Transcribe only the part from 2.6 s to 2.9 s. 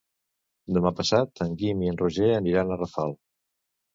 a